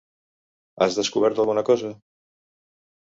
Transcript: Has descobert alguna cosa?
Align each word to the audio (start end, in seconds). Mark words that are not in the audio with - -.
Has 0.85 0.95
descobert 0.99 1.41
alguna 1.43 1.65
cosa? 1.67 1.91